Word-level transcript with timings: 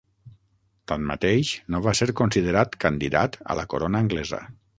Tanmateix, 0.91 1.51
no 1.75 1.81
va 1.89 1.93
ser 1.99 2.07
considerat 2.23 2.79
candidat 2.87 3.39
a 3.55 3.59
la 3.61 3.69
corona 3.77 4.03
anglesa. 4.07 4.43